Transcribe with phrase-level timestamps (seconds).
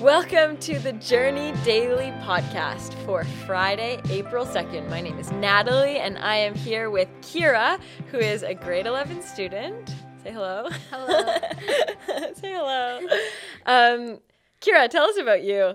[0.00, 4.88] Welcome to the Journey Daily podcast for Friday, April 2nd.
[4.88, 7.78] My name is Natalie, and I am here with Kira,
[8.10, 9.94] who is a grade 11 student.
[10.22, 10.70] Say hello.
[10.90, 11.36] Hello.
[12.34, 13.00] Say hello.
[13.66, 14.20] Um,
[14.62, 15.74] Kira, tell us about you.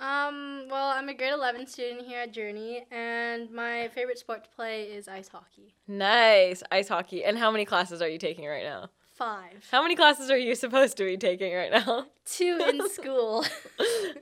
[0.00, 4.50] Um, well, I'm a grade 11 student here at Journey, and my favorite sport to
[4.56, 5.74] play is ice hockey.
[5.86, 6.62] Nice.
[6.72, 7.22] Ice hockey.
[7.22, 8.88] And how many classes are you taking right now?
[9.14, 9.68] Five.
[9.70, 12.06] How many classes are you supposed to be taking right now?
[12.24, 13.44] Two in school.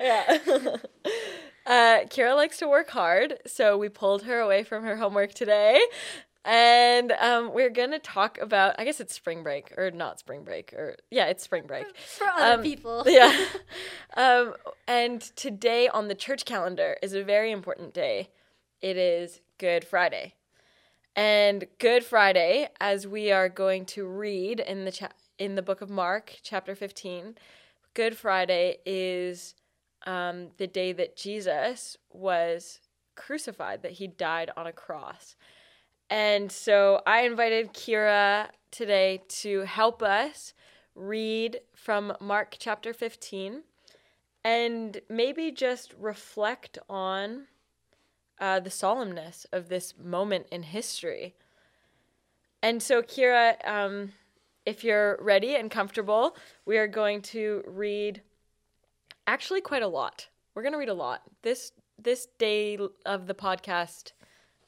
[0.00, 0.38] yeah.
[1.66, 5.78] Uh, Kira likes to work hard, so we pulled her away from her homework today.
[6.42, 10.44] And um, we're going to talk about, I guess it's spring break, or not spring
[10.44, 11.84] break, or yeah, it's spring break.
[11.98, 13.02] For other Um, people.
[13.06, 13.38] yeah.
[14.16, 14.54] Um,
[14.86, 18.30] and today on the church calendar is a very important day.
[18.80, 20.36] It is Good Friday.
[21.18, 25.80] And Good Friday, as we are going to read in the cha- in the book
[25.80, 27.34] of Mark, chapter 15,
[27.94, 29.56] Good Friday is
[30.06, 32.78] um, the day that Jesus was
[33.16, 35.34] crucified, that he died on a cross.
[36.08, 40.54] And so I invited Kira today to help us
[40.94, 43.64] read from Mark chapter 15
[44.44, 47.48] and maybe just reflect on
[48.40, 51.34] uh, the solemnness of this moment in history.
[52.62, 54.12] And so, Kira, um,
[54.66, 58.22] if you're ready and comfortable, we are going to read
[59.26, 60.28] actually quite a lot.
[60.54, 61.22] We're going to read a lot.
[61.42, 64.12] This this day of the podcast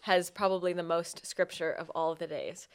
[0.00, 2.68] has probably the most scripture of all the days.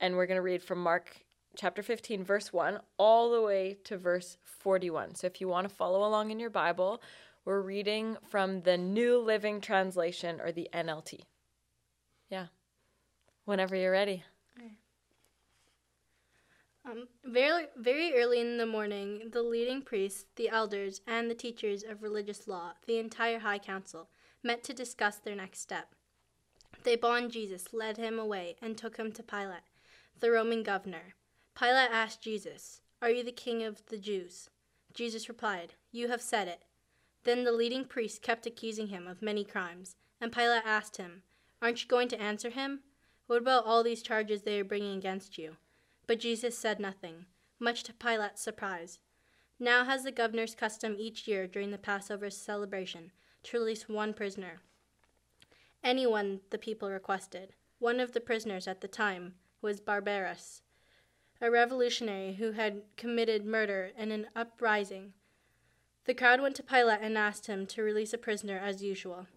[0.00, 1.24] And we're going to read from Mark
[1.56, 5.14] chapter 15 verse 1 all the way to verse 41.
[5.14, 7.02] So if you want to follow along in your Bible,
[7.44, 11.20] we're reading from the New Living Translation or the NLT.
[12.28, 12.46] Yeah.
[13.44, 14.24] Whenever you're ready.
[16.84, 21.82] Um, very, very early in the morning, the leading priests, the elders, and the teachers
[21.82, 24.08] of religious law, the entire high council,
[24.42, 25.94] met to discuss their next step.
[26.82, 29.68] They bound Jesus, led him away, and took him to Pilate,
[30.20, 31.14] the Roman governor.
[31.54, 34.48] Pilate asked Jesus, Are you the king of the Jews?
[34.94, 36.64] Jesus replied, You have said it.
[37.24, 41.22] Then the leading priests kept accusing him of many crimes, and Pilate asked him,
[41.60, 42.80] Aren't you going to answer him?
[43.26, 45.56] What about all these charges they are bringing against you?
[46.06, 47.26] But Jesus said nothing,
[47.58, 48.98] much to Pilate's surprise.
[49.58, 53.12] Now has the governor's custom each year during the Passover celebration
[53.44, 54.60] to release one prisoner.
[55.84, 57.52] Anyone the people requested.
[57.78, 60.62] One of the prisoners at the time was Barabbas,
[61.40, 65.12] a revolutionary who had committed murder in an uprising.
[66.10, 69.28] The crowd went to Pilate and asked him to release a prisoner as usual.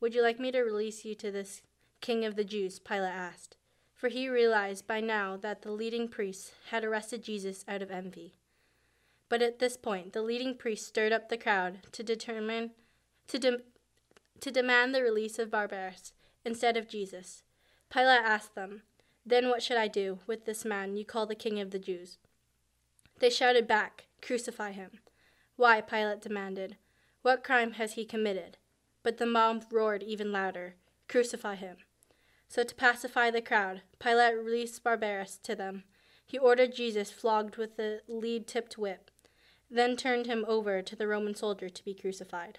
[0.00, 1.60] Would you like me to release you to this
[2.00, 2.78] king of the Jews?
[2.78, 3.58] Pilate asked
[3.94, 8.32] for he realized by now that the leading priests had arrested Jesus out of envy.
[9.28, 12.70] But at this point, the leading priests stirred up the crowd to determine
[13.28, 13.60] to, de-
[14.40, 16.14] to demand the release of Barabbas
[16.46, 17.42] instead of Jesus.
[17.90, 18.84] Pilate asked them,
[19.26, 22.16] "Then what should I do with this man you call the king of the Jews?"
[23.18, 25.02] They shouted back, "Crucify him!"
[25.56, 25.80] Why?
[25.80, 26.76] Pilate demanded.
[27.22, 28.58] What crime has he committed?
[29.02, 30.76] But the mob roared even louder,
[31.08, 31.78] "Crucify him!"
[32.48, 35.84] So, to pacify the crowd, Pilate released Barabbas to them.
[36.26, 39.10] He ordered Jesus flogged with a lead tipped whip,
[39.70, 42.58] then turned him over to the Roman soldier to be crucified.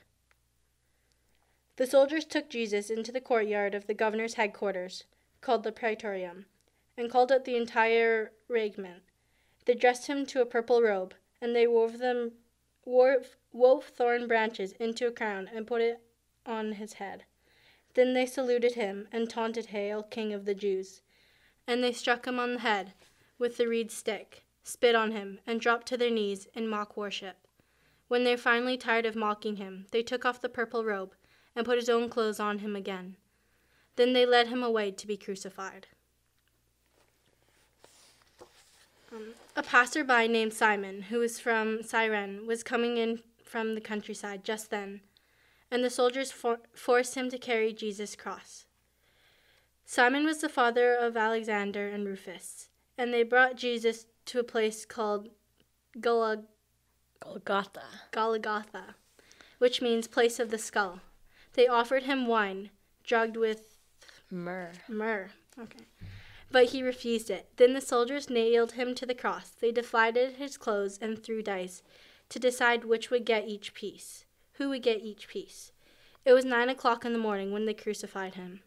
[1.78, 5.06] The soldiers took Jesus into the courtyard of the governor's headquarters,
[5.42, 6.46] called the Praetorium,
[6.96, 9.04] and called out the entire regiment.
[9.66, 12.34] They dressed him to a purple robe, and they wove them
[12.86, 16.02] wove, wove thorn branches into a crown and put it
[16.46, 17.24] on his head.
[17.94, 21.02] Then they saluted him and taunted, Hail, King of the Jews.
[21.68, 22.94] And they struck him on the head
[23.38, 27.48] with the reed stick, spit on him, and dropped to their knees in mock worship.
[28.08, 31.14] When they finally tired of mocking him, they took off the purple robe
[31.56, 33.18] and put his own clothes on him again.
[33.96, 35.88] Then they led him away to be crucified.
[39.14, 44.44] Um, a passerby named Simon, who was from Cyrene, was coming in from the countryside
[44.44, 45.02] just then
[45.74, 48.66] and the soldiers for- forced him to carry Jesus' cross.
[49.86, 54.86] Simon was the father of Alexander and Rufus, and they brought Jesus to a place
[54.86, 55.30] called
[56.00, 56.46] Gol-
[57.20, 57.86] Golgotha.
[58.12, 58.96] Golgotha,
[59.58, 61.02] which means place of the skull.
[61.54, 62.70] They offered him wine,
[63.04, 63.78] drugged with
[64.30, 64.74] Myrrh.
[64.88, 65.32] myrrh.
[65.60, 65.86] Okay.
[66.54, 67.50] But he refused it.
[67.58, 69.50] Then the soldiers nailed him to the cross.
[69.50, 71.82] They divided his clothes and threw dice
[72.30, 75.72] to decide which would get each piece who would get each piece.
[76.26, 78.62] It was nine o'clock in the morning when they crucified him.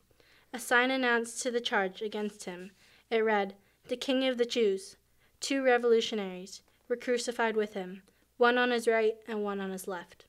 [0.52, 2.72] A sign announced to the charge against him.
[3.08, 3.54] It read,
[3.88, 4.96] The King of the Jews.
[5.38, 8.02] Two revolutionaries were crucified with him,
[8.36, 10.24] one on his right and one on his left.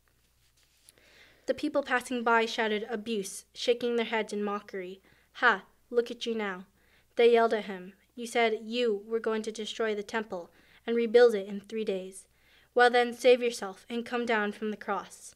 [1.48, 5.02] The people passing by shouted abuse, shaking their heads in mockery.
[5.34, 5.64] Ha!
[5.90, 6.66] Look at you now.
[7.18, 7.94] They yelled at him.
[8.16, 10.50] You said you were going to destroy the temple
[10.86, 12.26] and rebuild it in three days.
[12.74, 15.36] Well, then, save yourself and come down from the cross.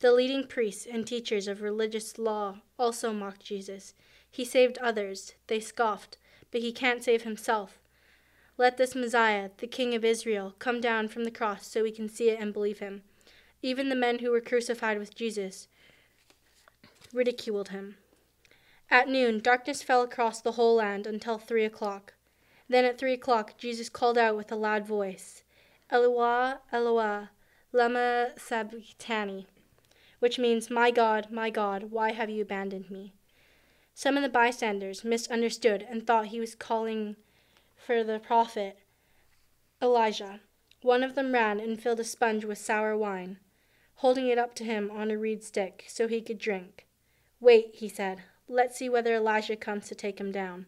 [0.00, 3.94] The leading priests and teachers of religious law also mocked Jesus.
[4.28, 6.18] He saved others, they scoffed,
[6.50, 7.78] but he can't save himself.
[8.58, 12.08] Let this Messiah, the King of Israel, come down from the cross so we can
[12.08, 13.02] see it and believe him.
[13.62, 15.68] Even the men who were crucified with Jesus
[17.12, 17.96] ridiculed him.
[18.92, 22.12] At noon, darkness fell across the whole land until three o'clock.
[22.68, 25.44] Then at three o'clock, Jesus called out with a loud voice,
[25.90, 27.28] Eloi, Eloi,
[27.72, 29.46] lama sabachthani,
[30.18, 33.14] which means, My God, my God, why have you abandoned me?
[33.94, 37.16] Some of the bystanders misunderstood and thought he was calling
[37.74, 38.78] for the prophet
[39.80, 40.40] Elijah.
[40.82, 43.38] One of them ran and filled a sponge with sour wine,
[43.96, 46.86] holding it up to him on a reed stick so he could drink.
[47.40, 50.66] Wait, he said, let's see whether Elijah comes to take him down.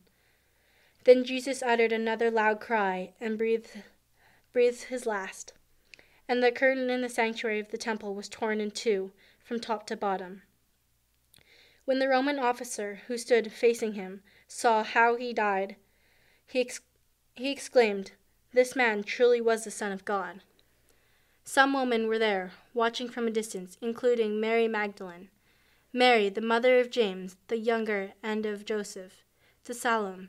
[1.04, 3.82] Then Jesus uttered another loud cry and breathed,
[4.52, 5.52] breathed his last.
[6.26, 9.12] And the curtain in the sanctuary of the temple was torn in two
[9.44, 10.42] from top to bottom.
[11.84, 15.76] When the Roman officer who stood facing him saw how he died,
[16.46, 16.80] he, ex-
[17.34, 18.12] he exclaimed,
[18.54, 20.40] This man truly was the Son of God.
[21.44, 25.28] Some women were there, watching from a distance, including Mary Magdalene,
[25.96, 29.22] Mary, the mother of James the younger and of Joseph,
[29.62, 30.28] to Salome.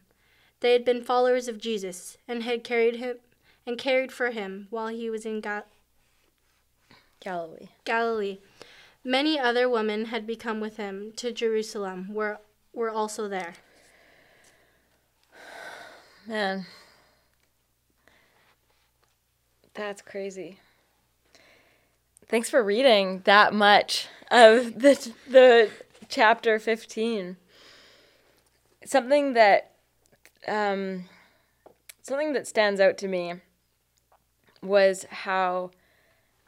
[0.59, 3.17] They had been followers of Jesus and had carried him
[3.65, 5.63] and cared for him while he was in Ga-
[7.19, 7.69] Galilee.
[7.83, 8.37] Galilee.
[9.03, 12.37] Many other women had become with him to Jerusalem, were
[12.71, 13.55] were also there.
[16.27, 16.67] Man.
[19.73, 20.59] That's crazy.
[22.27, 25.69] Thanks for reading that much of the the
[26.09, 27.37] chapter 15.
[28.83, 29.73] Something that
[30.47, 31.05] um,
[32.01, 33.35] something that stands out to me
[34.63, 35.69] was how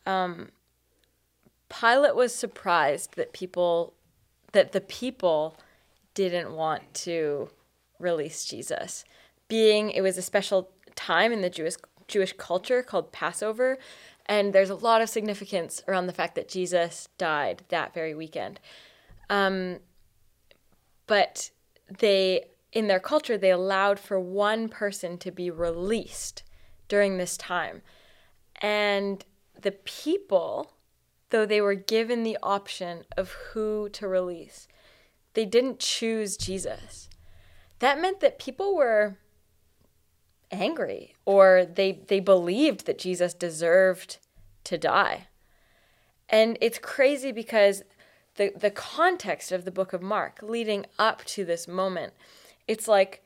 [0.07, 0.50] um,
[1.69, 3.94] Pilate was surprised that people
[4.53, 5.57] that the people
[6.15, 7.50] didn't want to
[8.00, 9.06] release Jesus.
[9.47, 11.75] Being it was a special time in the Jewish
[12.07, 13.77] Jewish culture called Passover,
[14.27, 18.59] and there's a lot of significance around the fact that Jesus died that very weekend.
[19.29, 19.79] Um,
[21.06, 21.51] but
[22.00, 26.44] they in their culture they allowed for one person to be released
[26.88, 27.81] during this time.
[28.62, 29.24] And
[29.59, 30.74] the people,
[31.29, 34.68] though they were given the option of who to release,
[35.33, 37.09] they didn't choose Jesus.
[37.79, 39.18] That meant that people were
[40.52, 44.18] angry or they they believed that Jesus deserved
[44.64, 45.28] to die.
[46.30, 47.84] And it's crazy because
[48.36, 52.14] the the context of the book of Mark leading up to this moment,
[52.68, 53.24] it's like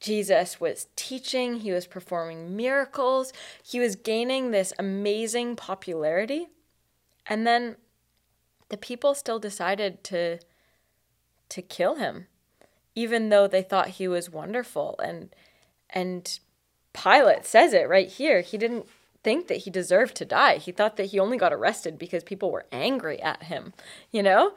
[0.00, 3.32] Jesus was teaching, he was performing miracles,
[3.62, 6.48] he was gaining this amazing popularity.
[7.26, 7.76] And then
[8.68, 10.38] the people still decided to
[11.48, 12.26] to kill him
[12.98, 15.32] even though they thought he was wonderful and
[15.90, 16.38] and
[16.92, 18.40] Pilate says it right here.
[18.40, 18.86] He didn't
[19.22, 20.58] think that he deserved to die.
[20.58, 23.72] He thought that he only got arrested because people were angry at him,
[24.10, 24.52] you know?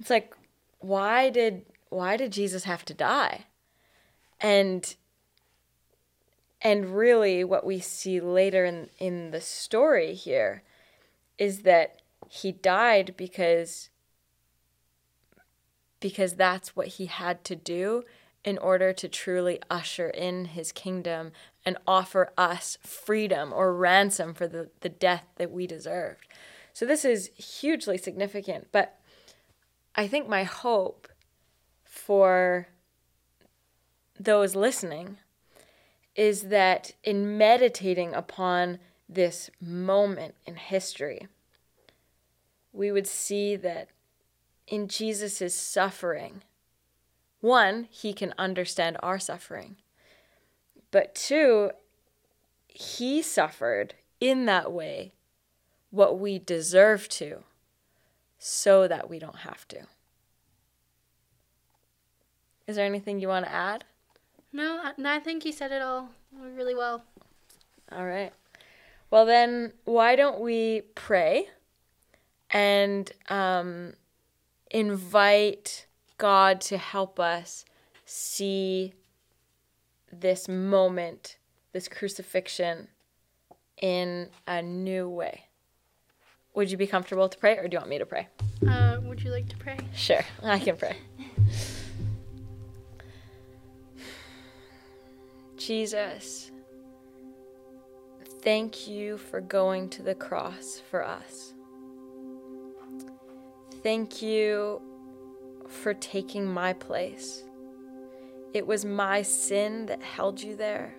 [0.00, 0.34] It's like
[0.80, 3.46] why did why did Jesus have to die?
[4.40, 4.94] And
[6.62, 10.62] and really what we see later in in the story here
[11.38, 13.90] is that he died because
[16.00, 18.04] because that's what he had to do
[18.46, 21.32] in order to truly usher in his kingdom
[21.64, 26.28] and offer us freedom or ransom for the, the death that we deserved.
[26.72, 28.68] So, this is hugely significant.
[28.70, 28.98] But
[29.96, 31.08] I think my hope
[31.84, 32.68] for
[34.18, 35.18] those listening
[36.14, 41.26] is that in meditating upon this moment in history,
[42.72, 43.88] we would see that
[44.66, 46.42] in Jesus' suffering,
[47.40, 49.76] one, he can understand our suffering.
[50.90, 51.70] But two,
[52.66, 55.12] he suffered in that way
[55.90, 57.44] what we deserve to
[58.38, 59.80] so that we don't have to.
[62.66, 63.84] Is there anything you want to add?
[64.52, 67.04] No, I, I think he said it all really well.
[67.92, 68.32] All right.
[69.10, 71.48] Well, then, why don't we pray
[72.50, 73.94] and um,
[74.70, 75.86] invite
[76.18, 77.64] God to help us
[78.04, 78.94] see
[80.12, 81.36] this moment,
[81.72, 82.88] this crucifixion,
[83.80, 85.44] in a new way.
[86.54, 88.26] would you be comfortable to pray or do you want me to pray?
[88.66, 89.76] Uh, would you like to pray?
[89.94, 90.96] Sure, I can pray.
[95.58, 96.50] Jesus,
[98.40, 101.52] thank you for going to the cross for us.
[103.82, 104.80] Thank you
[105.68, 107.44] for taking my place.
[108.52, 110.94] It was my sin that held you there.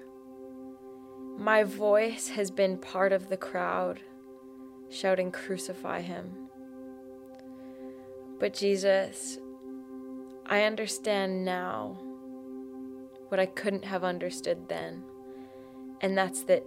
[1.37, 3.99] My voice has been part of the crowd
[4.89, 6.49] shouting, Crucify him.
[8.39, 9.39] But Jesus,
[10.45, 11.97] I understand now
[13.27, 15.03] what I couldn't have understood then.
[16.01, 16.63] And that's that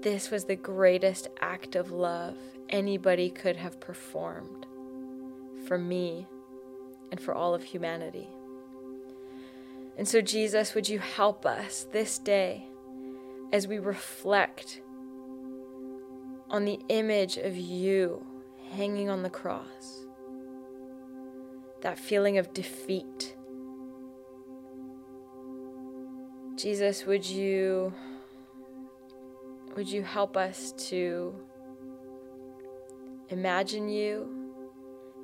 [0.00, 2.36] this was the greatest act of love
[2.68, 4.66] anybody could have performed
[5.66, 6.26] for me
[7.12, 8.26] and for all of humanity.
[9.98, 12.66] And so, Jesus, would you help us this day
[13.52, 14.80] as we reflect
[16.48, 18.26] on the image of you
[18.72, 20.06] hanging on the cross?
[21.82, 23.36] That feeling of defeat.
[26.56, 27.92] Jesus, would you
[29.76, 31.34] would you help us to
[33.30, 34.41] imagine you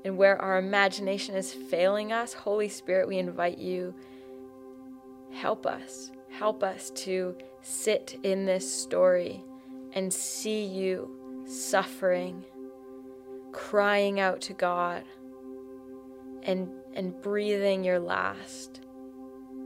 [0.05, 3.95] and where our imagination is failing us, Holy Spirit, we invite you
[5.33, 6.11] help us.
[6.31, 9.43] Help us to sit in this story
[9.93, 12.45] and see you suffering,
[13.53, 15.05] crying out to God,
[16.43, 18.81] and, and breathing your last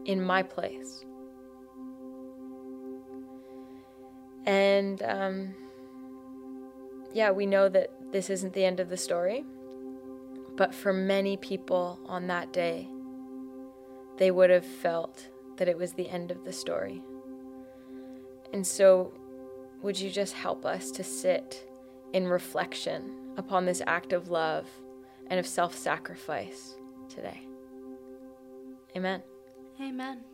[0.05, 1.05] in my place.
[4.47, 5.55] And um,
[7.12, 9.45] yeah, we know that this isn't the end of the story,
[10.56, 12.88] but for many people on that day,
[14.18, 17.02] they would have felt that it was the end of the story.
[18.52, 19.12] And so,
[19.82, 21.66] would you just help us to sit
[22.12, 24.68] in reflection upon this act of love
[25.28, 26.76] and of self sacrifice
[27.09, 27.42] today?
[28.94, 29.23] Amen.
[29.80, 30.32] Amen.